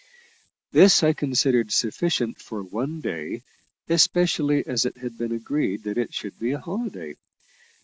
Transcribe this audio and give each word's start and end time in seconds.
This 0.71 1.03
I 1.03 1.13
considered 1.13 1.71
sufficient 1.71 2.41
for 2.41 2.63
one 2.63 3.01
day, 3.01 3.43
especially 3.87 4.65
as 4.65 4.83
it 4.87 4.97
had 4.97 5.15
been 5.15 5.31
agreed 5.31 5.83
that 5.83 5.99
it 5.99 6.11
should 6.11 6.39
be 6.39 6.53
a 6.53 6.59
holiday. 6.59 7.17